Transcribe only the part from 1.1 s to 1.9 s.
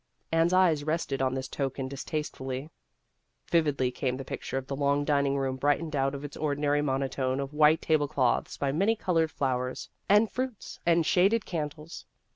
on this token